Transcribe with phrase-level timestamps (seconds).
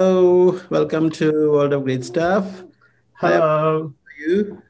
[0.00, 2.62] Hello, welcome to World of Great Stuff.
[3.14, 3.94] Hi, how Hello.
[4.06, 4.62] are you?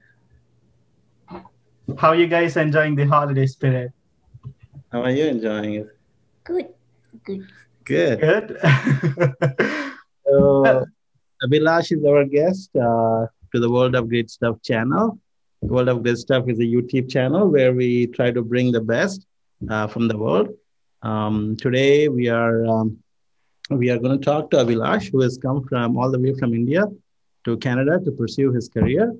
[1.98, 3.93] How are you guys enjoying the holiday spirit?
[4.91, 5.88] How are you enjoying it?
[6.45, 6.69] Good,
[7.25, 7.46] good.
[7.85, 8.21] Good.
[8.21, 8.56] Good.
[10.25, 10.84] So,
[11.45, 15.18] Abhilash is our guest uh, to the World of Great Stuff channel.
[15.60, 19.26] World of Great Stuff is a YouTube channel where we try to bring the best
[19.68, 20.48] uh, from the world.
[21.02, 22.98] Um, today we are um,
[23.77, 26.55] we are going to talk to Abhilash, who has come from all the way from
[26.55, 26.84] India
[27.45, 29.15] to Canada to pursue his career.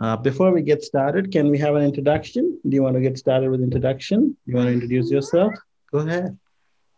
[0.00, 2.58] Uh, before we get started, can we have an introduction?
[2.68, 4.36] Do you want to get started with introduction?
[4.46, 5.52] You want to introduce yourself?
[5.90, 6.38] Go ahead.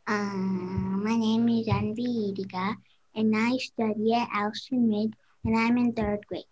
[0.07, 2.77] Uh, my name is Anvi Idika,
[3.15, 6.45] and I study at Alston Mid, and I'm in third grade.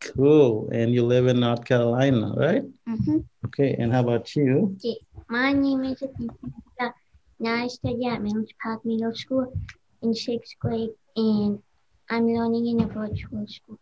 [0.00, 0.68] Cool.
[0.72, 2.62] And you live in North Carolina, right?
[2.88, 3.18] Mm-hmm.
[3.46, 3.76] Okay.
[3.78, 4.76] And how about you?
[5.28, 6.92] My name is Idika,
[7.38, 9.52] and I study at Mills Park Middle School
[10.06, 11.58] in sixth grade, and
[12.10, 13.78] I'm learning in a virtual school.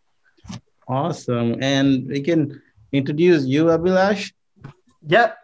[0.87, 1.61] Awesome.
[1.61, 4.33] And we can introduce you, Abhilash.
[5.07, 5.37] yep.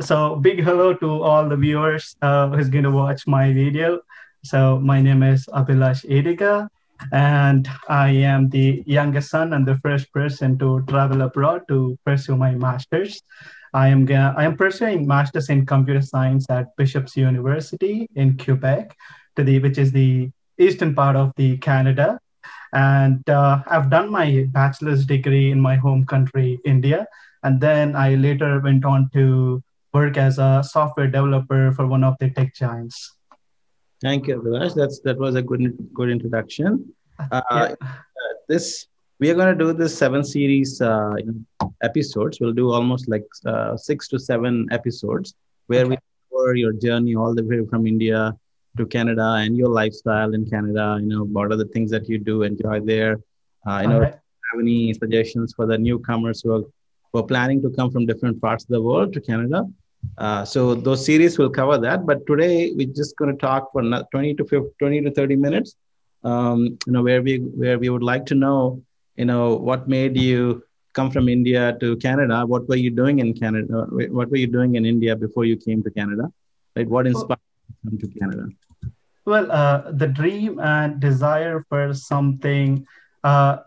[0.00, 4.00] So big hello to all the viewers uh, who's going to watch my video.
[4.44, 6.68] So my name is Abhilash Edika,
[7.12, 12.36] and I am the youngest son and the first person to travel abroad to pursue
[12.36, 13.22] my master's.
[13.72, 18.96] I am gonna, I am pursuing master's in computer science at Bishop's University in Quebec,
[19.36, 22.18] to the which is the eastern part of the Canada.
[22.72, 27.06] And uh, I've done my bachelor's degree in my home country, India.
[27.42, 32.16] And then I later went on to work as a software developer for one of
[32.20, 33.14] the tech giants.
[34.02, 34.74] Thank you, Abhilash.
[34.74, 35.62] That's that was a good
[35.94, 36.92] good introduction.
[37.18, 37.74] Uh, Yeah.
[38.48, 38.86] This
[39.18, 41.14] we are going to do this seven series uh,
[41.82, 42.38] episodes.
[42.40, 45.34] We'll do almost like uh, six to seven episodes
[45.68, 45.96] where we
[46.30, 48.34] cover your journey all the way from India
[48.76, 50.98] to Canada and your lifestyle in Canada.
[51.00, 53.20] You know, what are the things that you do enjoy there?
[53.66, 56.64] Uh, you know, have any suggestions for the newcomers who are,
[57.12, 59.64] who are planning to come from different parts of the world to Canada?
[60.18, 62.06] Uh, so those series will cover that.
[62.06, 65.76] But today we're just going to talk for 20 to 50, 20 to 30 minutes.
[66.24, 68.82] Um, you know, where we where we would like to know,
[69.16, 72.44] you know, what made you come from India to Canada?
[72.46, 73.86] What were you doing in Canada?
[73.90, 76.32] What were you doing in India before you came to Canada?
[76.74, 76.88] Right?
[76.88, 78.48] What inspired you to come to Canada?
[79.26, 82.86] Well, uh, the dream and desire for something,
[83.24, 83.58] uh,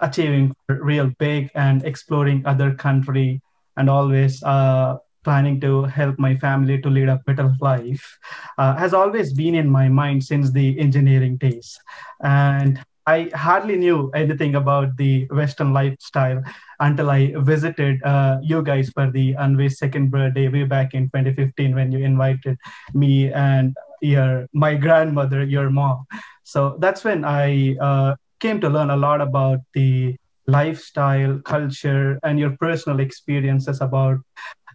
[0.00, 3.42] achieving real big and exploring other country,
[3.76, 8.18] and always uh, planning to help my family to lead a better life,
[8.58, 11.78] uh, has always been in my mind since the engineering days.
[12.22, 16.42] And I hardly knew anything about the Western lifestyle
[16.80, 21.74] until I visited uh, you guys for the Anvi's second birthday way back in 2015
[21.74, 22.58] when you invited
[22.94, 26.06] me and your my grandmother, your mom.
[26.44, 30.16] So that's when I uh, came to learn a lot about the
[30.46, 34.18] lifestyle, culture, and your personal experiences about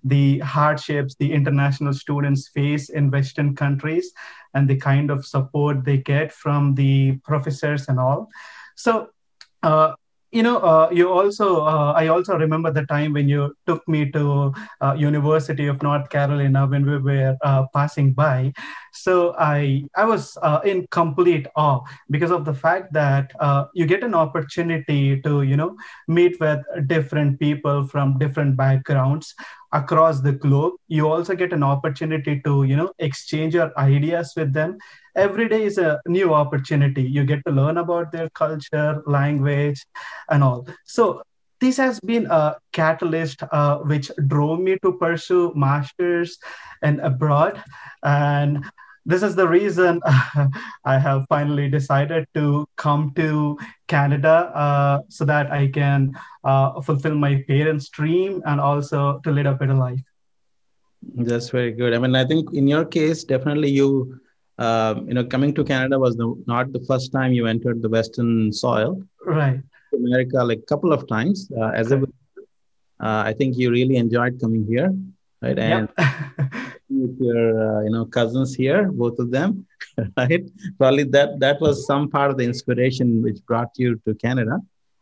[0.03, 4.11] the hardships the international students face in Western countries
[4.53, 8.27] and the kind of support they get from the professors and all.
[8.75, 9.09] So,
[9.63, 9.93] uh,
[10.33, 14.09] you know, uh, you also, uh, I also remember the time when you took me
[14.11, 14.51] to
[14.81, 18.51] uh, University of North Carolina when we were uh, passing by.
[18.93, 23.85] So I, I was uh, in complete awe because of the fact that uh, you
[23.85, 25.77] get an opportunity to, you know,
[26.07, 29.35] meet with different people from different backgrounds
[29.73, 30.73] across the globe.
[30.87, 34.77] You also get an opportunity to, you know, exchange your ideas with them
[35.15, 37.03] every day is a new opportunity.
[37.03, 39.85] You get to learn about their culture, language,
[40.29, 40.67] and all.
[40.85, 41.23] So
[41.59, 46.37] this has been a catalyst uh, which drove me to pursue masters
[46.81, 47.63] and abroad.
[48.03, 48.65] And
[49.05, 50.01] this is the reason
[50.85, 57.15] I have finally decided to come to Canada uh, so that I can uh, fulfill
[57.15, 60.01] my parents' dream and also to lead a better life.
[61.15, 61.93] That's very good.
[61.93, 64.19] I mean, I think in your case, definitely you,
[64.57, 67.89] um, you know, coming to Canada was the, not the first time you entered the
[67.89, 69.03] Western soil.
[69.25, 69.59] Right.
[69.93, 72.01] America like a couple of times uh, as a.
[72.99, 74.95] Uh, I think you really enjoyed coming here,
[75.41, 75.59] right?
[75.59, 76.53] And Yep.
[77.01, 79.65] with your, uh, you know, cousins here, both of them,
[80.17, 80.43] right?
[80.77, 84.59] Probably that that was some part of the inspiration which brought you to Canada.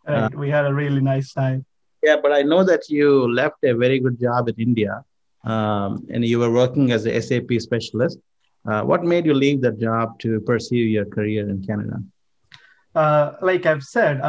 [0.07, 0.35] right.
[0.35, 1.65] We had a really nice time.
[2.03, 5.03] Yeah, but I know that you left a very good job in India,
[5.43, 8.17] um, and you were working as a SAP specialist.
[8.67, 11.97] Uh, what made you leave that job to pursue your career in Canada?
[12.93, 14.19] Uh, like I've said,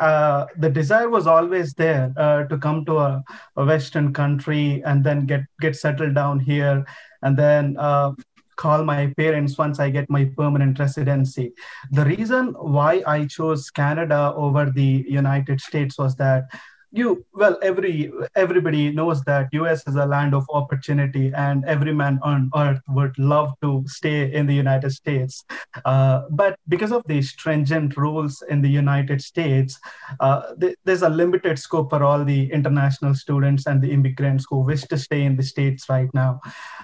[0.00, 3.22] uh, the desire was always there uh, to come to a,
[3.56, 6.84] a Western country and then get get settled down here,
[7.22, 8.12] and then uh,
[8.56, 11.52] call my parents once I get my permanent residency.
[11.90, 16.44] The reason why I chose Canada over the United States was that
[16.92, 22.18] you well every everybody knows that us is a land of opportunity and every man
[22.22, 25.44] on earth would love to stay in the united states.
[25.84, 29.78] Uh, but because of the stringent rules in the united states
[30.18, 34.58] uh, th- there's a limited scope for all the international students and the immigrants who
[34.58, 36.40] wish to stay in the states right now.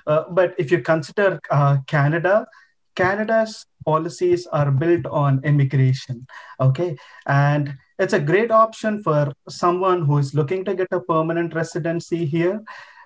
[0.07, 2.47] Uh, but if you consider uh, canada
[2.95, 6.27] canada's policies are built on immigration
[6.61, 6.97] okay?
[7.27, 12.25] And it's a great option for someone who is looking to get a permanent residency
[12.27, 12.63] here.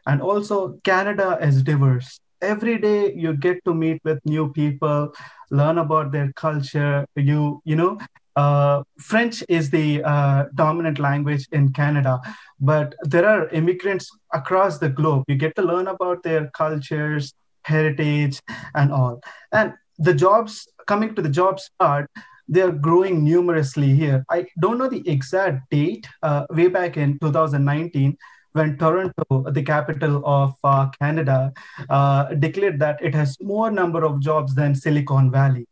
[0.06, 2.18] And also, Canada is diverse.
[2.42, 5.12] Every day you get to meet with new people,
[5.50, 7.06] learn about their culture.
[7.14, 7.98] You, you know,
[8.34, 12.20] uh, French is the uh, dominant language in Canada,
[12.58, 15.24] but there are immigrants across the globe.
[15.28, 17.34] You get to learn about their cultures,
[17.64, 18.40] heritage,
[18.74, 19.20] and all.
[19.52, 22.10] And the jobs, coming to the jobs part,
[22.50, 24.24] they are growing numerously here.
[24.28, 28.18] I don't know the exact date, uh, way back in 2019,
[28.52, 31.52] when Toronto, the capital of uh, Canada,
[31.88, 35.66] uh, declared that it has more number of jobs than Silicon Valley.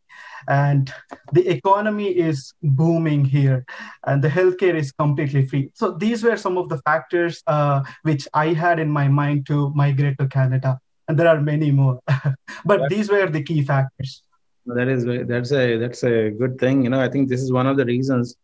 [0.47, 0.91] And
[1.33, 3.65] the economy is booming here,
[4.07, 5.69] and the healthcare is completely free.
[5.73, 9.69] So these were some of the factors uh, which I had in my mind to
[9.75, 10.79] migrate to Canada,
[11.09, 11.99] and there are many more.
[12.65, 14.23] but these were the key factors
[14.65, 16.99] that is that's a that's a good thing you know.
[16.99, 18.35] I think this is one of the reasons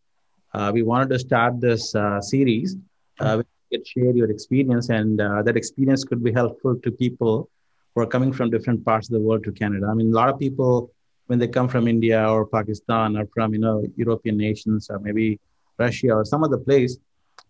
[0.54, 2.76] uh, we wanted to start this uh, series
[3.20, 7.50] uh, you share your experience and uh, that experience could be helpful to people
[7.94, 9.88] who are coming from different parts of the world to canada.
[9.90, 10.92] I mean a lot of people
[11.28, 15.40] when they come from india or pakistan or from you know european nations or maybe
[15.80, 16.98] russia or some other place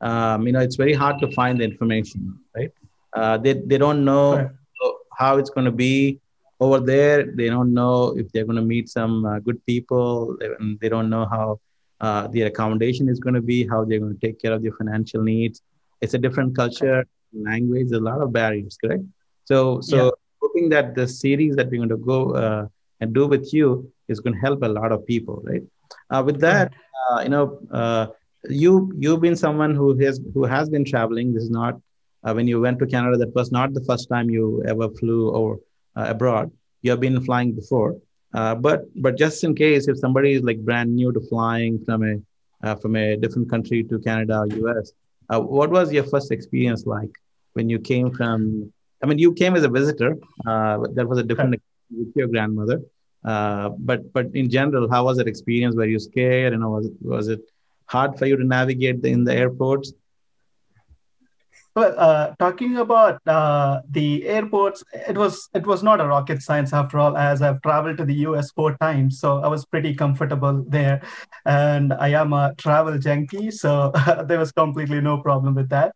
[0.01, 2.71] um, you know it's very hard to find the information right?
[3.13, 4.49] Uh, they, they don't know right.
[5.17, 6.19] how it's going to be
[6.59, 10.49] over there they don't know if they're going to meet some uh, good people they,
[10.81, 11.59] they don't know how
[12.01, 14.73] uh, their accommodation is going to be how they're going to take care of their
[14.73, 15.61] financial needs.
[16.01, 19.03] It's a different culture language a lot of barriers correct?
[19.45, 20.11] So so yeah.
[20.41, 22.67] hoping that the series that we're going to go uh,
[23.01, 25.63] and do with you is going to help a lot of people right?
[26.09, 26.73] Uh, with that
[27.09, 28.07] uh, you know uh,
[28.49, 31.33] you you've been someone who has who has been traveling.
[31.33, 31.79] This is not
[32.21, 35.55] when you went to canada that was not the first time you ever flew over.
[35.55, 36.51] uh, abroad.
[36.81, 37.95] You have been flying before,
[38.33, 42.03] uh, but but just in case if somebody is like brand new to flying from
[42.03, 42.15] a
[42.65, 44.91] uh, from a different country to Canada or US,
[45.29, 47.11] what was your first experience like
[47.53, 48.71] when you came from?
[49.03, 50.15] I mean, you came as a visitor.
[50.45, 52.81] that was a different experience with your grandmother.
[53.23, 55.75] Uh, but but in general, how was that experience?
[55.75, 56.53] Were you scared?
[56.53, 57.41] You know, was it was it
[57.85, 59.93] hard for you to navigate the, in the airports?
[61.75, 66.71] Well, uh, talking about uh, the airports, it was it was not a rocket science
[66.71, 67.17] after all.
[67.17, 71.01] As I've traveled to the US four times, so I was pretty comfortable there,
[71.45, 73.91] and I am a travel junkie, so
[74.27, 75.93] there was completely no problem with that.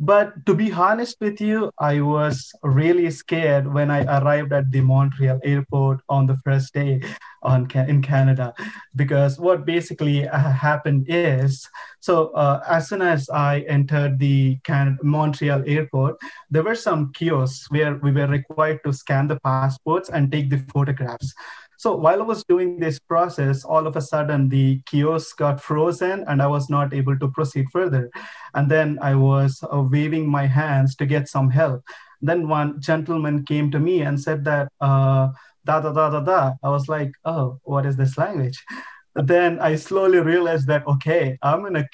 [0.00, 4.80] But to be honest with you, I was really scared when I arrived at the
[4.80, 7.02] Montreal airport on the first day
[7.42, 8.54] on in Canada,
[8.96, 11.68] because what basically uh, happened is,
[12.00, 16.16] so uh, as soon as I entered the Can- Montreal airport,
[16.50, 20.58] there were some kiosks where we were required to scan the passports and take the
[20.72, 21.34] photographs.
[21.76, 26.24] So while I was doing this process, all of a sudden the kiosk got frozen
[26.26, 28.10] and I was not able to proceed further.
[28.54, 31.84] And then I was uh, waving my hands to get some help.
[32.20, 35.28] Then one gentleman came to me and said that, uh,
[35.68, 36.40] da da da da da.
[36.62, 38.58] I was like, oh, what is this language?
[39.14, 41.88] then I slowly realized that, okay, I'm in a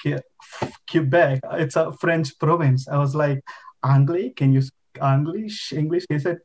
[0.87, 1.39] Quebec.
[1.53, 2.87] It's a French province.
[2.87, 3.39] I was like,
[3.83, 5.73] Anglais, can you speak English?
[5.73, 6.05] English?
[6.07, 6.37] He said,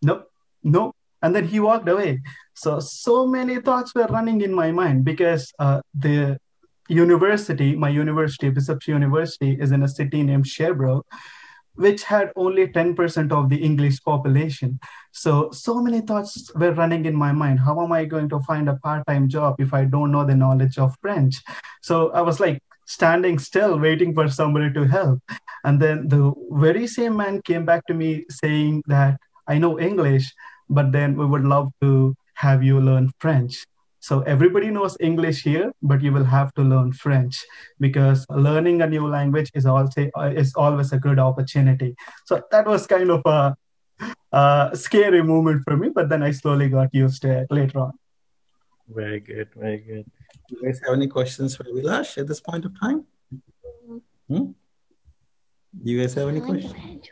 [0.00, 0.30] nope,
[0.62, 2.20] nope and then he walked away
[2.54, 6.38] so so many thoughts were running in my mind because uh, the
[6.88, 11.06] university my university bishops university is in a city named sherbrooke
[11.78, 14.78] which had only 10% of the english population.
[15.12, 17.60] So so many thoughts were running in my mind.
[17.60, 20.78] How am i going to find a part-time job if i don't know the knowledge
[20.78, 21.36] of french?
[21.82, 25.20] So i was like standing still waiting for somebody to help.
[25.64, 30.32] And then the very same man came back to me saying that i know english
[30.68, 33.66] but then we would love to have you learn French.
[34.08, 37.44] So everybody knows English here, but you will have to learn French
[37.78, 40.08] because learning a new language is also
[40.42, 41.94] is always a good opportunity.
[42.24, 43.54] So that was kind of a,
[44.32, 47.92] a scary moment for me, but then I slowly got used to it later on.
[48.88, 50.06] Very good, very good.
[50.48, 53.04] Do you guys have any questions for Abhilash at this point of time?
[54.28, 54.52] Hmm?
[55.82, 57.10] Do you guys have any questions?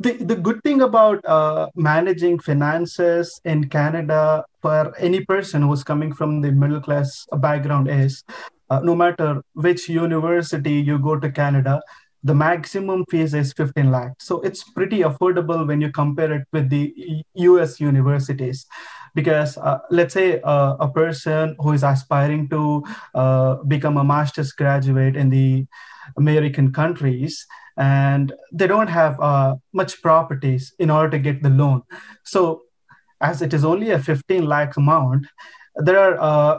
[0.00, 6.12] The, the good thing about uh, managing finances in Canada for any person who's coming
[6.12, 8.24] from the middle class background is
[8.70, 11.82] uh, no matter which university you go to Canada,
[12.22, 14.24] the maximum fees is 15 lakhs.
[14.24, 16.94] So it's pretty affordable when you compare it with the
[17.34, 18.66] US universities.
[19.14, 24.52] Because uh, let's say uh, a person who is aspiring to uh, become a master's
[24.52, 25.66] graduate in the
[26.16, 27.46] American countries
[27.80, 31.82] and they don't have uh, much properties in order to get the loan.
[32.24, 32.62] So
[33.22, 35.26] as it is only a 15 lakh amount,
[35.76, 36.58] there are uh,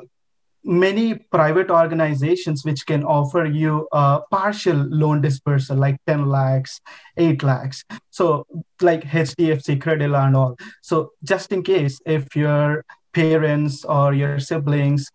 [0.63, 6.79] many private organizations which can offer you a partial loan dispersal like 10 lakhs
[7.17, 8.45] 8 lakhs so
[8.79, 15.09] like hdfc credila and all so just in case if your parents or your siblings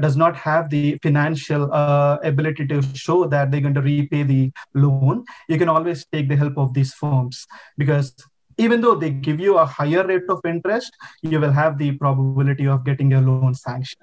[0.00, 4.50] does not have the financial uh, ability to show that they're going to repay the
[4.74, 8.14] loan you can always take the help of these firms because
[8.58, 10.92] even though they give you a higher rate of interest
[11.22, 14.00] you will have the probability of getting a loan sanction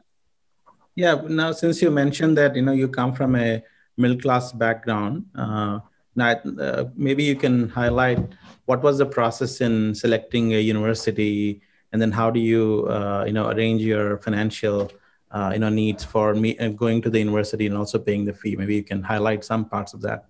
[0.96, 1.22] yeah.
[1.28, 3.62] Now, since you mentioned that you know you come from a
[3.98, 5.80] middle class background, uh,
[6.16, 8.20] now uh, maybe you can highlight
[8.66, 13.34] what was the process in selecting a university, and then how do you uh, you
[13.34, 14.90] know arrange your financial
[15.32, 18.34] uh, you know needs for me uh, going to the university and also paying the
[18.34, 18.56] fee.
[18.56, 20.26] Maybe you can highlight some parts of that.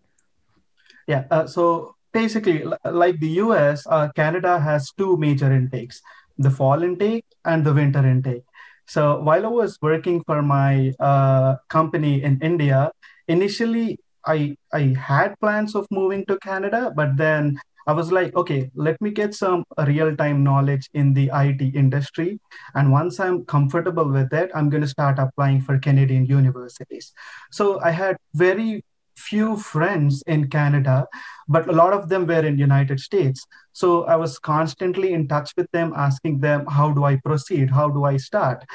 [1.08, 1.26] Yeah.
[1.30, 3.86] Uh, so basically, like the US,
[4.16, 6.02] Canada has two major intakes:
[6.38, 8.44] the fall intake and the winter intake
[8.86, 12.92] so while I was working for my uh, company in India,
[13.28, 18.72] initially I I had plans of moving to Canada, but then I was like, okay,
[18.76, 22.40] let me get some real time knowledge in the IT industry.
[22.74, 27.14] And once I'm comfortable with it, I'm going to start applying for Canadian universities.
[27.52, 28.84] So I had very
[29.16, 31.08] few friends in Canada,
[31.48, 33.46] but a lot of them were in United States.
[33.72, 37.70] So I was constantly in touch with them, asking them, how do I proceed?
[37.70, 38.66] How do I start?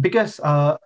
[0.00, 0.76] Because uh,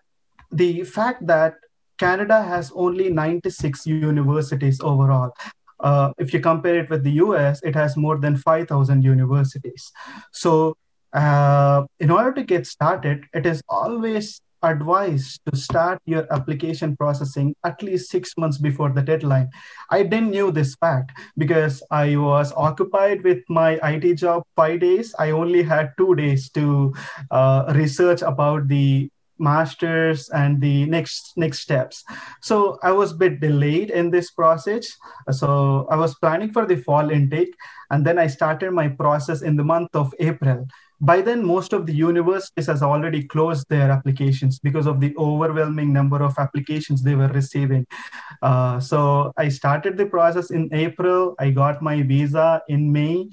[0.50, 1.54] the fact that
[1.98, 5.32] Canada has only 96 universities overall.
[5.80, 9.92] Uh, if you compare it with the US, it has more than 5,000 universities.
[10.32, 10.76] So,
[11.12, 17.54] uh, in order to get started, it is always advised to start your application processing
[17.64, 19.48] at least six months before the deadline.
[19.90, 25.14] I didn't knew this fact because I was occupied with my IT job five days.
[25.18, 26.94] I only had two days to
[27.30, 32.04] uh, research about the masters and the next next steps.
[32.40, 34.86] So i was a bit delayed in this process.
[35.30, 37.54] So i was planning for the fall intake
[37.90, 40.66] and then i started my process in the month of april.
[40.98, 45.92] By then most of the universities has already closed their applications because of the overwhelming
[45.92, 47.86] number of applications they were receiving.
[48.42, 51.34] Uh, so i started the process in april.
[51.38, 53.28] I got my visa in may.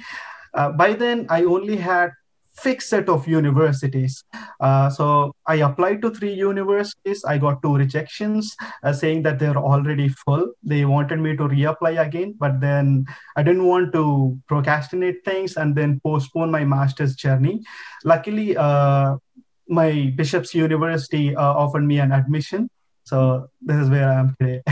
[0.53, 2.11] Uh, by then i only had
[2.55, 4.23] fixed set of universities.
[4.59, 7.23] Uh, so I applied to three universities.
[7.25, 10.53] I got two rejections uh, saying that they're already full.
[10.63, 13.05] They wanted me to reapply again, but then
[13.35, 17.61] I didn't want to procrastinate things and then postpone my master's journey.
[18.03, 19.17] Luckily, uh,
[19.67, 22.69] my Bishop's University uh, offered me an admission.
[23.05, 24.61] So this is where I am today.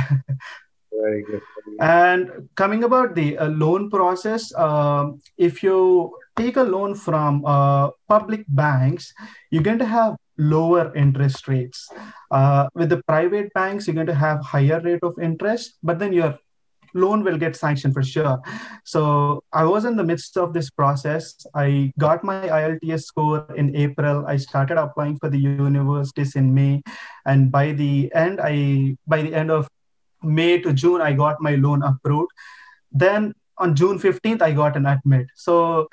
[0.91, 1.41] Very good.
[1.79, 7.89] And coming about the uh, loan process, um, if you take a loan from uh,
[8.07, 9.13] public banks,
[9.49, 11.89] you're going to have lower interest rates.
[12.31, 16.13] Uh, with the private banks, you're going to have higher rate of interest, but then
[16.13, 16.37] your
[16.93, 18.39] loan will get sanctioned for sure.
[18.83, 21.45] So I was in the midst of this process.
[21.53, 24.25] I got my IELTS score in April.
[24.27, 26.81] I started applying for the universities in May,
[27.25, 29.69] and by the end, I by the end of
[30.23, 32.31] May to June, I got my loan approved.
[32.91, 35.27] Then on June 15th, I got an admit.
[35.35, 35.87] So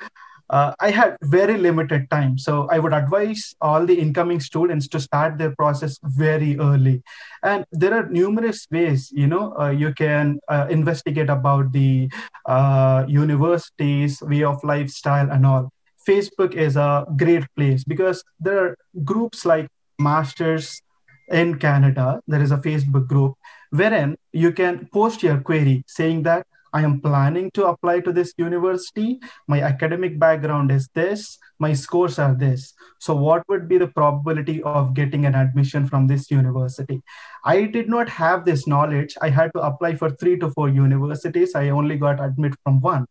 [0.49, 2.37] uh, I had very limited time.
[2.37, 7.03] So I would advise all the incoming students to start their process very early.
[7.43, 12.09] And there are numerous ways, you know, uh, you can uh, investigate about the
[12.45, 15.71] uh, universities, way of lifestyle and all.
[16.07, 19.67] Facebook is a great place because there are groups like
[19.99, 20.81] Masters
[21.29, 22.21] in Canada.
[22.27, 23.35] There is a Facebook group
[23.69, 28.33] wherein you can post your query saying that I am planning to apply to this
[28.37, 29.19] university.
[29.47, 31.37] My academic background is this.
[31.59, 32.73] My scores are this.
[32.99, 37.01] So, what would be the probability of getting an admission from this university?
[37.43, 39.17] I did not have this knowledge.
[39.21, 41.55] I had to apply for three to four universities.
[41.55, 43.05] I only got admit from one.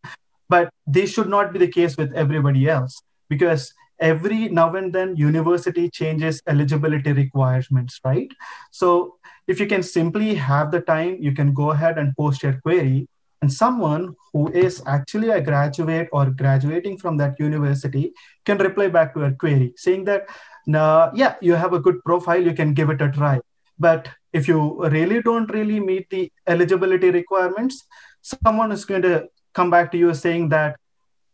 [0.49, 5.17] But this should not be the case with everybody else because every now and then
[5.17, 8.31] university changes eligibility requirements, right?
[8.71, 12.61] So, if you can simply have the time, you can go ahead and post your
[12.61, 13.09] query
[13.41, 18.13] and someone who is actually a graduate or graduating from that university
[18.45, 20.29] can reply back to a query saying that
[20.67, 23.41] nah, yeah you have a good profile you can give it a try.
[23.79, 27.85] But if you really don't really meet the eligibility requirements
[28.23, 30.77] someone is going to come back to you saying that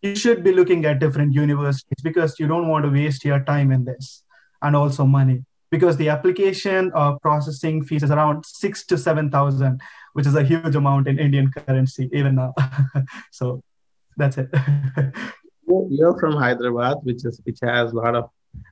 [0.02, 3.72] you should be looking at different universities because you don't want to waste your time
[3.72, 4.22] in this
[4.62, 5.44] and also money.
[5.70, 9.80] Because the application uh, processing fees is around six to seven thousand
[10.14, 12.54] which is a huge amount in Indian currency even now.
[13.30, 13.62] so
[14.16, 14.48] that's it.
[15.66, 18.30] You're from Hyderabad, which is which has a lot of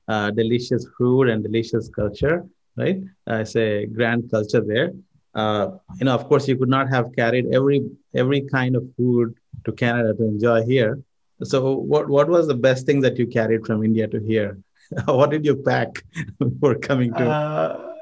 [0.09, 2.45] uh, delicious food and delicious culture,
[2.77, 2.99] right?
[3.29, 4.93] Uh, it's a grand culture there.
[5.35, 7.81] Uh, you know, of course, you could not have carried every
[8.15, 9.35] every kind of food
[9.65, 11.01] to Canada to enjoy here.
[11.43, 14.59] So, what what was the best thing that you carried from India to here?
[15.07, 16.05] what did you pack
[16.39, 17.25] before coming to?
[17.25, 17.95] Uh,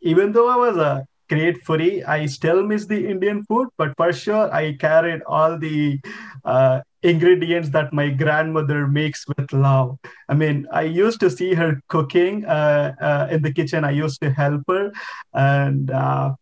[0.00, 2.06] even though I was a great foodie.
[2.06, 6.00] I still miss the Indian food, but for sure, I carried all the
[6.44, 9.96] uh, ingredients that my grandmother makes with love.
[10.28, 13.84] I mean, I used to see her cooking uh, uh, in the kitchen.
[13.84, 14.92] I used to help her,
[15.32, 16.34] and uh,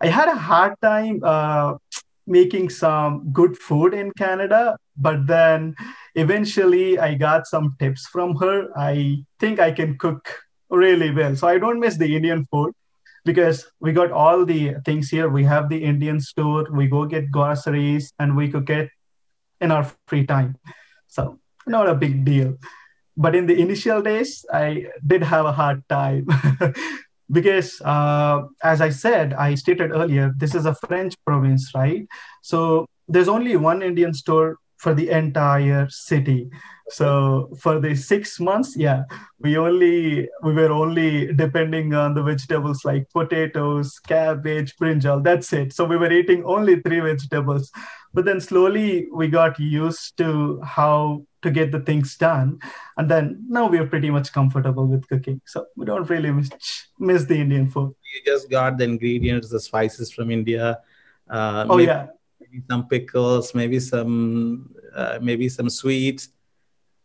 [0.00, 1.74] I had a hard time uh,
[2.26, 4.76] making some good food in Canada.
[4.96, 5.74] But then,
[6.14, 8.68] eventually, I got some tips from her.
[8.76, 10.26] I think I can cook
[10.70, 12.72] really well, so I don't miss the Indian food
[13.26, 15.28] because we got all the things here.
[15.28, 18.88] We have the Indian store, we go get groceries, and we cook it
[19.60, 20.56] in our free time.
[21.08, 22.56] So, not a big deal.
[23.16, 26.28] But in the initial days, I did have a hard time
[27.30, 32.06] because, uh, as I said, I stated earlier, this is a French province, right?
[32.42, 36.50] So, there's only one Indian store for the entire city.
[36.88, 39.02] So for the six months yeah
[39.40, 45.72] we only we were only depending on the vegetables like potatoes cabbage brinjal that's it.
[45.72, 47.72] So we were eating only three vegetables.
[48.14, 52.58] But then slowly we got used to how to get the things done.
[52.96, 55.40] And then now we are pretty much comfortable with cooking.
[55.44, 56.50] So we don't really miss,
[56.98, 57.94] miss the indian food.
[58.14, 60.78] You just got the ingredients the spices from india
[61.28, 62.06] uh, oh yeah
[62.56, 66.30] maybe some pickles maybe some uh, maybe some sweets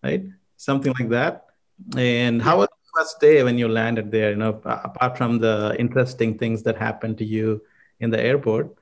[0.03, 0.23] right?
[0.57, 1.45] Something like that.
[1.97, 4.31] And how was the first day when you landed there?
[4.31, 7.61] You know, apart from the interesting things that happened to you
[7.99, 8.75] in the airport,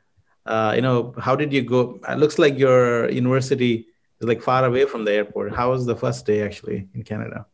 [0.45, 1.99] uh, you know, how did you go?
[2.07, 3.87] It looks like your university
[4.19, 5.55] is like far away from the airport.
[5.55, 7.45] How was the first day actually in Canada?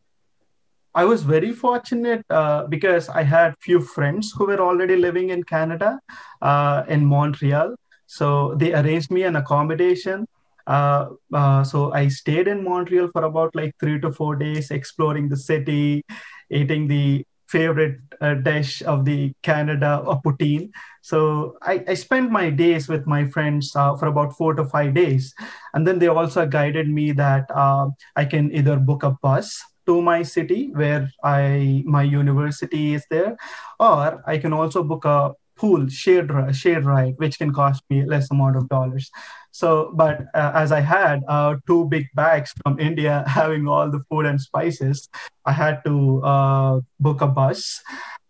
[0.94, 5.44] I was very fortunate uh, because I had few friends who were already living in
[5.44, 6.00] Canada,
[6.40, 7.76] uh, in Montreal.
[8.06, 10.26] So they arranged me an accommodation
[10.66, 15.28] uh, uh, so I stayed in Montreal for about like three to four days, exploring
[15.28, 16.04] the city,
[16.50, 20.70] eating the favorite uh, dish of the Canada, a poutine.
[21.02, 24.94] So I, I spent my days with my friends uh, for about four to five
[24.94, 25.32] days.
[25.72, 30.02] And then they also guided me that uh, I can either book a bus to
[30.02, 33.36] my city where I my university is there,
[33.78, 38.30] or I can also book a pool shared shared ride, which can cost me less
[38.30, 39.10] amount of dollars.
[39.50, 44.02] So, but uh, as I had uh, two big bags from India having all the
[44.10, 45.08] food and spices,
[45.46, 47.80] I had to uh, book a bus.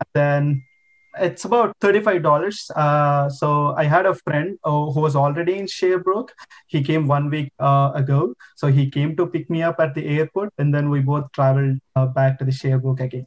[0.01, 0.63] And then
[1.19, 2.71] it's about $35.
[2.71, 6.33] Uh, so I had a friend uh, who was already in Sherbrooke.
[6.69, 8.35] He came one week uh, ago.
[8.55, 11.79] So he came to pick me up at the airport, and then we both traveled
[12.15, 13.27] back to the Sherbrooke again.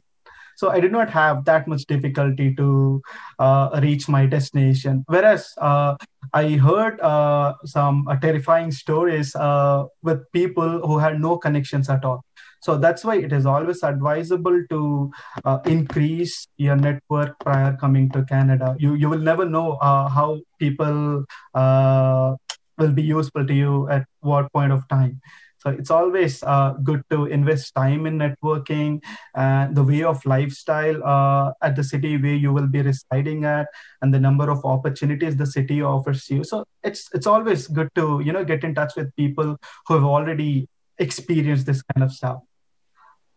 [0.60, 3.00] So I did not have that much difficulty to
[3.38, 5.04] uh, reach my destination.
[5.06, 5.96] Whereas uh,
[6.34, 12.04] I heard uh, some uh, terrifying stories uh, with people who had no connections at
[12.04, 12.20] all.
[12.60, 15.10] So that's why it is always advisable to
[15.46, 18.76] uh, increase your network prior coming to Canada.
[18.78, 24.72] You you will never know how people will be useful to you at what point
[24.72, 25.20] of time.
[25.60, 29.02] So it's always uh, good to invest time in networking
[29.34, 33.66] and the way of lifestyle uh, at the city where you will be residing at
[34.00, 36.44] and the number of opportunities the city offers you.
[36.44, 40.04] So it's it's always good to you know get in touch with people who have
[40.04, 40.66] already
[40.98, 42.40] experienced this kind of stuff.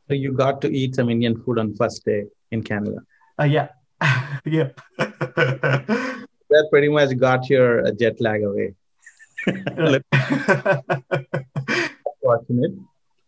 [0.07, 2.99] So you got to eat some Indian food on first day in Canada.
[3.37, 3.67] Uh, yeah,
[4.45, 4.69] yeah.
[4.97, 8.75] that pretty much got your jet lag away
[12.23, 12.73] fortunate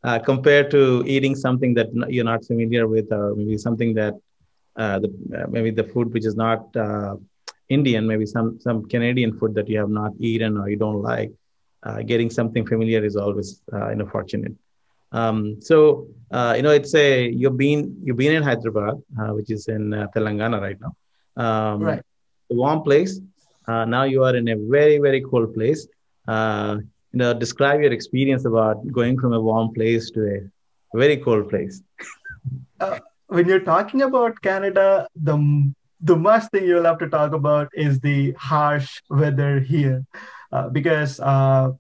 [0.06, 4.14] uh, compared to eating something that you're not familiar with, or maybe something that
[4.78, 7.16] uh, the, uh, maybe the food which is not uh,
[7.70, 11.32] Indian, maybe some some Canadian food that you have not eaten or you don't like.
[11.84, 14.54] Uh, getting something familiar is always uh, you know fortunate.
[15.12, 16.08] Um, so
[16.58, 17.08] you know it's a
[17.42, 18.96] you've been you've been in Hyderabad,
[19.38, 19.84] which is in
[20.16, 20.94] Telangana right now.
[21.44, 22.04] Um, right.
[22.50, 23.20] Warm place.
[23.68, 25.88] now you are in a very very cold place
[26.28, 26.78] uh,
[27.16, 31.50] you know, describe your experience about going from a warm place to a very cold
[31.50, 31.82] place.
[32.82, 35.38] uh, when you're talking about Canada, the
[36.02, 40.06] the most thing you'll have to talk about is the harsh weather here,
[40.52, 41.72] uh, because uh,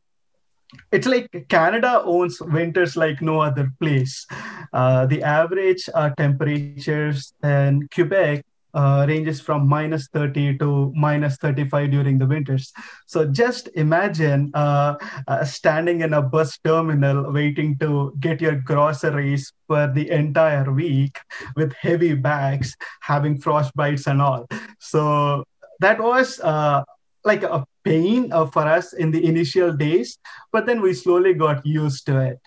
[0.93, 4.25] it's like Canada owns winters like no other place.
[4.71, 8.45] Uh, the average uh, temperatures in Quebec
[8.75, 12.73] uh, ranges from minus 30 to minus 35 during the winters.
[13.07, 14.95] So just imagine uh,
[15.27, 21.17] uh, standing in a bus terminal waiting to get your groceries for the entire week
[21.55, 24.45] with heavy bags, having frostbites and all.
[24.79, 25.45] So
[25.79, 26.83] that was uh,
[27.23, 30.17] like a pain uh, for us in the initial days,
[30.51, 32.39] but then we slowly got used to it.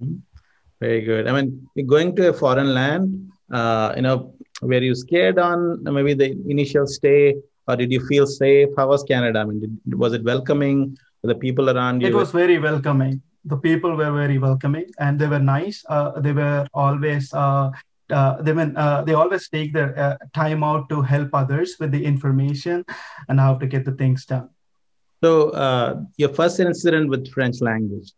[0.00, 0.22] Mm-hmm.
[0.80, 1.26] Very good.
[1.26, 6.14] I mean, going to a foreign land, uh, you know, were you scared on maybe
[6.14, 7.34] the initial stay,
[7.68, 8.68] or did you feel safe?
[8.76, 9.40] How was Canada?
[9.40, 10.96] I mean, did, was it welcoming?
[11.22, 12.08] The people around you?
[12.08, 13.20] It was very welcoming.
[13.44, 15.84] The people were very welcoming, and they were nice.
[15.88, 17.70] Uh, they were always uh,
[18.10, 21.90] uh, they mean, uh, they always take their uh, time out to help others with
[21.90, 22.84] the information
[23.28, 24.48] and how to get the things done.
[25.24, 28.12] So uh, your first incident with French language.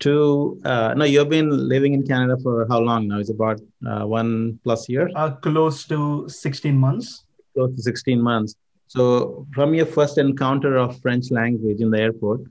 [0.00, 3.18] To uh, no, you've been living in Canada for how long now?
[3.18, 5.08] It's about uh, one plus year.
[5.42, 7.24] close to sixteen months.
[7.54, 8.56] Close to sixteen months.
[8.88, 12.42] So from your first encounter of French language in the airport,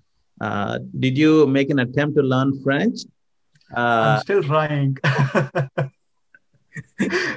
[0.99, 2.99] did you make an attempt to learn French?
[3.75, 4.97] I'm still trying.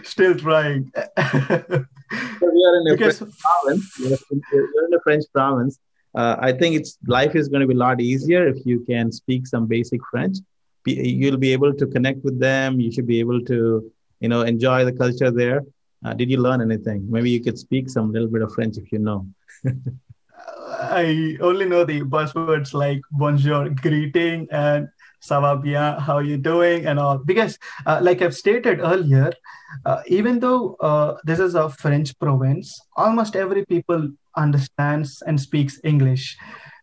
[0.05, 0.91] Still trying.
[0.95, 3.19] so we are in a because...
[3.19, 3.99] French province.
[3.99, 5.79] You're in a French province.
[6.17, 9.13] Uh, I think it's life is going to be a lot easier if you can
[9.13, 10.39] speak some basic French.
[10.87, 12.81] You'll be able to connect with them.
[12.81, 15.63] You should be able to, you know, enjoy the culture there.
[16.05, 17.07] Uh, did you learn anything?
[17.11, 19.27] Maybe you could speak some little bit of French if you know.
[20.69, 24.89] I only know the buzzwords like bonjour, greeting, and
[25.21, 27.19] ça va bien, how you doing, and all.
[27.19, 29.33] Because, uh, like I've stated earlier,
[29.85, 35.81] uh, even though uh, this is a French province, almost every people understands and speaks
[35.85, 36.37] English.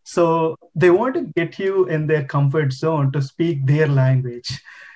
[0.03, 4.49] So they want to get you in their comfort zone to speak their language.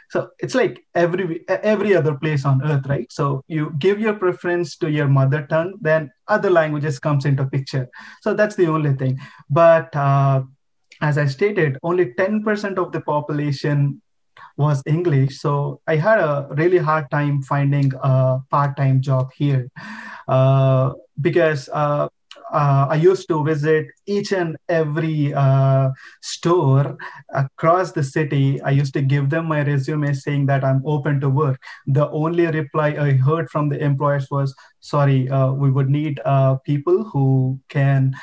[0.09, 3.11] So it's like every every other place on earth, right?
[3.11, 7.89] So you give your preference to your mother tongue, then other languages comes into picture.
[8.21, 9.19] So that's the only thing.
[9.49, 10.43] But uh,
[11.01, 14.01] as I stated, only 10% of the population
[14.55, 15.39] was English.
[15.39, 19.69] So I had a really hard time finding a part time job here
[20.27, 22.07] uh, because uh,
[22.51, 25.89] uh, I used to visit each and every uh,
[26.21, 26.97] store
[27.33, 28.61] across the city.
[28.61, 31.61] I used to give them my resume saying that I'm open to work.
[31.87, 36.55] The only reply I heard from the employers was, sorry, uh, we would need uh,
[36.65, 38.15] people who can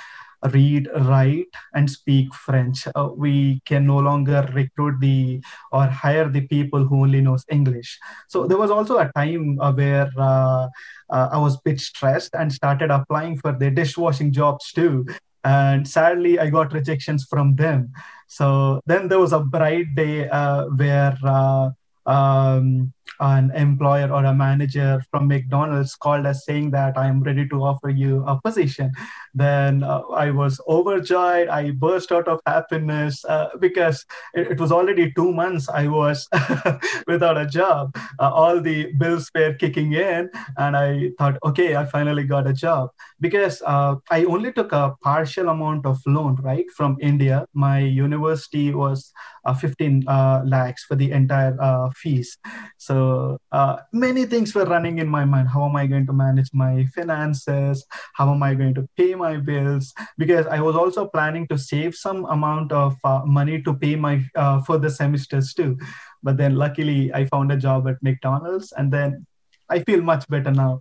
[0.52, 2.86] read, write, and speak French.
[2.94, 7.98] Uh, we can no longer recruit the or hire the people who only knows English.
[8.28, 10.68] So there was also a time uh, where uh,
[11.10, 15.06] uh I was bit stressed and started applying for the dishwashing jobs too.
[15.44, 17.92] And sadly, I got rejections from them.
[18.28, 21.70] So then there was a bright day uh, where uh,
[22.06, 22.92] um,
[23.24, 27.62] an employer or a manager from McDonald's called us saying that I am ready to
[27.62, 28.92] offer you a position,
[29.34, 31.48] then uh, I was overjoyed.
[31.48, 36.28] I burst out of happiness uh, because it, it, was already two months I was
[37.06, 37.96] without a job.
[38.20, 42.52] Uh, all the bills were kicking in, and I thought, okay, I finally got a
[42.52, 47.46] job because uh, I only took a partial amount of loan, right, from India.
[47.54, 49.12] My university was
[49.46, 51.56] uh, 15 uh, lakhs for the entire
[51.96, 52.38] fees.
[52.76, 53.13] So
[53.52, 55.48] uh, many things were running in my mind.
[55.48, 57.84] How am I going to manage my finances?
[58.14, 59.92] How am I going to pay my bills?
[60.18, 64.22] Because I was also planning to save some amount of uh, money to pay my
[64.34, 65.78] uh, further semesters too.
[66.22, 69.26] But then luckily I found a job at McDonald's and then
[69.68, 70.80] I feel much better now.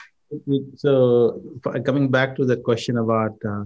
[0.76, 1.40] so
[1.84, 3.64] coming back to the question about uh,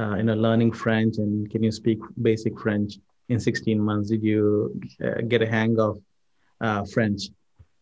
[0.00, 4.10] uh, you know learning French and can you speak basic French in 16 months?
[4.10, 5.98] Did you uh, get a hang of
[6.60, 7.22] uh, French,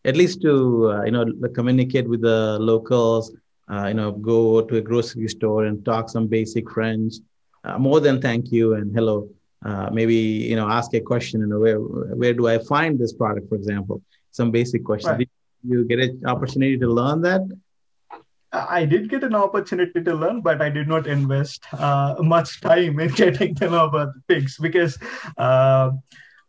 [0.05, 3.33] at least to uh, you know communicate with the locals.
[3.71, 7.13] Uh, you know, go to a grocery store and talk some basic French.
[7.63, 9.29] Uh, more than thank you and hello.
[9.63, 11.41] Uh, maybe you know, ask a question.
[11.41, 14.01] You know, where where do I find this product, for example?
[14.31, 15.17] Some basic questions.
[15.17, 15.29] Right.
[15.63, 17.41] Did you get an opportunity to learn that?
[18.53, 22.99] I did get an opportunity to learn, but I did not invest uh, much time
[22.99, 24.97] in getting to know about things because
[25.37, 25.91] uh,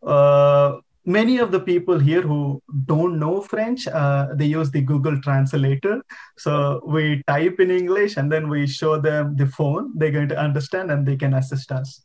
[0.02, 5.20] uh, many of the people here who don't know French, uh, they use the Google
[5.20, 6.02] Translator.
[6.38, 9.92] So we type in English and then we show them the phone.
[9.96, 12.02] They're going to understand and they can assist us.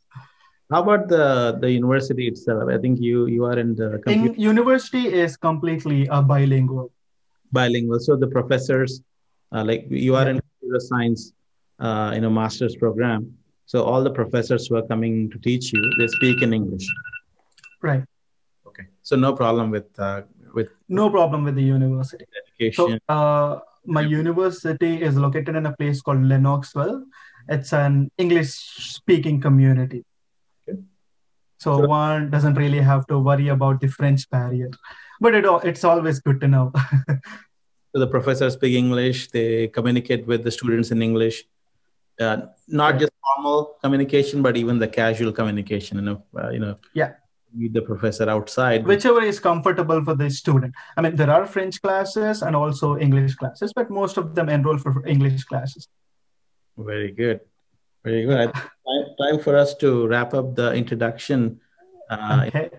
[0.70, 2.68] How about the the university itself?
[2.68, 6.92] I think you you are in the in university is completely uh, bilingual.
[7.52, 8.00] Bilingual.
[8.00, 9.00] So the professors,
[9.50, 10.32] uh, like you are yeah.
[10.32, 11.32] in computer science,
[11.80, 13.32] uh, in a master's program.
[13.64, 16.86] So all the professors who are coming to teach you, they speak in English.
[17.80, 18.04] Right.
[19.08, 20.20] So no problem with uh,
[20.52, 22.26] with no problem with the university.
[22.40, 23.00] Education.
[23.08, 27.04] So uh, my university is located in a place called Lennoxville.
[27.48, 28.50] It's an English
[28.96, 30.04] speaking community.
[30.68, 30.80] Okay.
[31.58, 31.88] So sure.
[31.88, 34.68] one doesn't really have to worry about the French barrier,
[35.22, 36.66] but it it's always good to know.
[37.92, 39.30] so the professors speak English.
[39.30, 41.44] They communicate with the students in English.
[42.20, 42.36] Uh,
[42.82, 45.96] not just formal communication, but even the casual communication.
[45.96, 46.76] You know, uh, you know.
[46.92, 47.14] Yeah
[47.54, 48.86] meet the professor outside.
[48.86, 50.74] Whichever is comfortable for the student.
[50.96, 54.78] I mean there are french classes and also english classes but most of them enroll
[54.78, 55.88] for english classes.
[56.76, 57.40] Very good.
[58.04, 58.52] Very good.
[58.52, 61.60] Time, time for us to wrap up the introduction.
[62.10, 62.70] Uh, okay.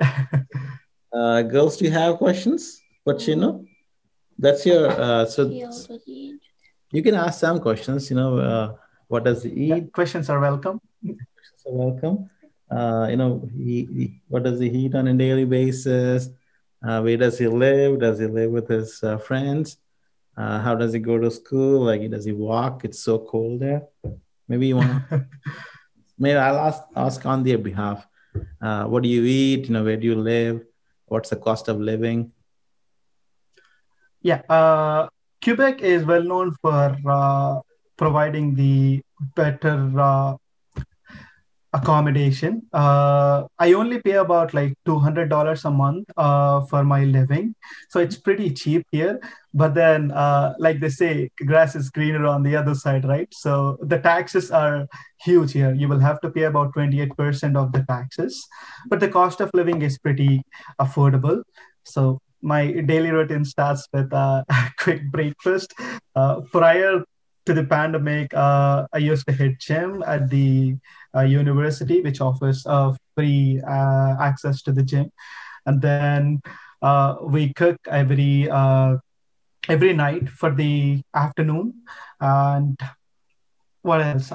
[1.14, 3.66] uh, girls do you have questions what you know
[4.38, 5.50] that's your uh, so
[6.92, 8.74] you can ask some questions you know uh,
[9.08, 9.68] what does he eat?
[9.70, 10.80] Yeah, questions are welcome.
[11.02, 12.30] Questions are welcome
[12.72, 16.30] uh, you know, he, he, what does he eat on a daily basis?
[16.86, 18.00] Uh, where does he live?
[18.00, 19.78] Does he live with his uh, friends?
[20.38, 21.82] Uh, how does he go to school?
[21.82, 22.86] Like, does he walk?
[22.86, 23.84] It's so cold there.
[24.48, 25.04] Maybe you want.
[26.18, 28.08] maybe I'll ask ask on their behalf.
[28.62, 29.68] Uh, what do you eat?
[29.68, 30.64] You know, where do you live?
[31.08, 32.32] What's the cost of living?
[34.22, 35.10] Yeah, uh,
[35.44, 37.64] Quebec is well known for
[37.98, 39.02] providing the
[39.36, 39.76] better
[41.74, 42.64] accommodation.
[42.74, 47.56] Uh, I only pay about like $200 a month uh, for my living.
[47.90, 49.20] So it's pretty cheap here.
[49.54, 53.28] But then, uh, like they say, grass is greener on the other side, right?
[53.32, 54.88] So the taxes are
[55.22, 55.74] huge here.
[55.74, 58.48] You will have to pay about 28% of the taxes.
[58.88, 60.44] But the cost of living is pretty
[60.80, 61.44] affordable.
[61.84, 64.46] So my daily routine starts with a
[64.80, 65.74] quick breakfast.
[66.16, 67.04] Uh, prior
[67.50, 70.76] to the pandemic, uh, I used to hit gym at the
[71.16, 75.12] uh, university, which offers uh, free uh, access to the gym.
[75.66, 76.42] And then
[76.84, 78.98] uh, we cook every uh,
[79.68, 81.74] every night for the afternoon.
[82.22, 82.80] And
[83.82, 84.32] what else?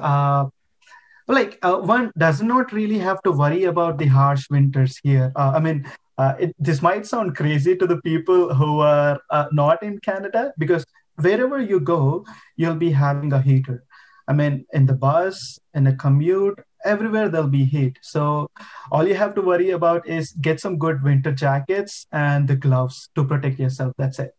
[1.27, 5.31] like one does not really have to worry about the harsh winters here.
[5.35, 5.87] I mean,
[6.19, 9.19] it, this might sound crazy to the people who are
[9.51, 10.85] not in Canada because
[11.17, 12.25] wherever you go,
[12.55, 13.83] you'll be having a heater.
[14.27, 17.97] I mean, in the bus, in a commute, everywhere there'll be heat.
[18.01, 18.49] So
[18.91, 23.09] all you have to worry about is get some good winter jackets and the gloves
[23.15, 23.93] to protect yourself.
[23.97, 24.35] That's it.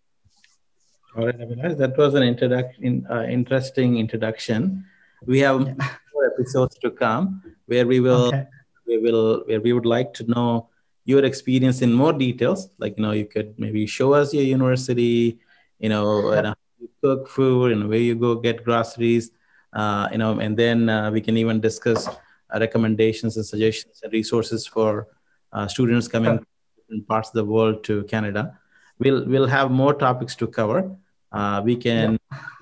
[1.17, 4.85] All right, Avinash, that was an introduction, uh, interesting introduction.
[5.25, 5.75] We have yeah.
[6.13, 8.47] more episodes to come where we will, okay.
[8.87, 10.69] we will, where we would like to know
[11.05, 12.69] your experience in more details.
[12.79, 15.39] Like you know, you could maybe show us your university,
[15.79, 16.55] you know, yeah
[17.03, 19.31] cook food and where you go get groceries,
[19.73, 24.13] uh, you know, and then uh, we can even discuss uh, recommendations and suggestions and
[24.13, 25.09] resources for
[25.53, 26.45] uh, students coming
[26.91, 28.59] in parts of the world to Canada.
[28.99, 30.97] We'll we'll have more topics to cover.
[31.33, 32.19] Uh, we can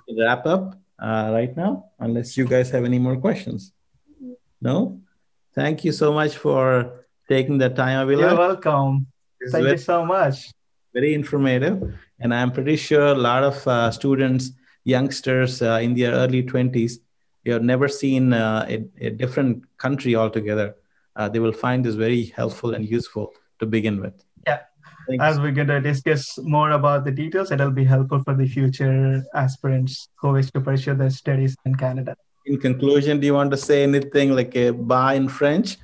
[0.09, 0.27] yeah.
[0.27, 3.73] wrap up uh, right now, unless you guys have any more questions.
[4.61, 5.01] No,
[5.55, 8.01] thank you so much for taking the time.
[8.01, 8.23] Avila.
[8.23, 9.07] You're welcome.
[9.51, 10.51] Thank you so much.
[10.93, 14.53] Very informative and I'm pretty sure a lot of uh, students,
[14.85, 16.95] youngsters uh, in their early 20s,
[17.45, 20.75] you have never seen uh, a, a, different country altogether.
[21.15, 24.15] Uh, they will find this very helpful and useful to begin with.
[24.47, 24.61] Yeah.
[25.07, 25.23] Thanks.
[25.23, 29.23] As we're going to discuss more about the details, it'll be helpful for the future
[29.35, 32.17] aspirants who wish to pursue their studies in Canada.
[32.47, 35.77] In conclusion, do you want to say anything like a bye in French?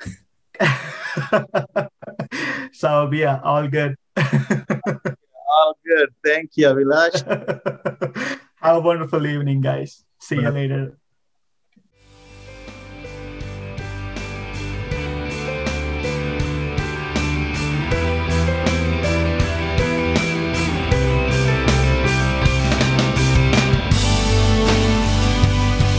[2.72, 3.96] so, yeah, all good.
[5.54, 6.08] All good.
[6.24, 7.22] Thank you, Abhilash.
[8.56, 10.04] Have a wonderful evening, guys.
[10.20, 10.98] See you later.